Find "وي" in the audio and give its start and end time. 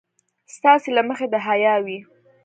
1.85-1.99